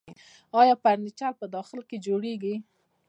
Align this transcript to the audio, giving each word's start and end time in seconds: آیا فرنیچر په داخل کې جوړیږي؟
آیا 0.59 0.75
فرنیچر 0.83 1.31
په 1.39 1.45
داخل 1.55 1.79
کې 1.89 1.97
جوړیږي؟ 2.05 2.55